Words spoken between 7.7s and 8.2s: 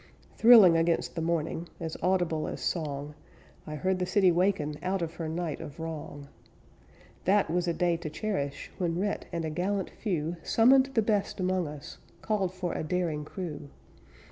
day to